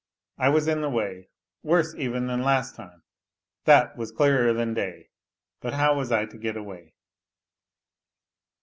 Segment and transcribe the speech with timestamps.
[0.39, 1.29] I was in the way,
[1.61, 3.03] worse even than last time,
[3.65, 5.09] that was clearer than day,
[5.59, 6.95] but how was I to get away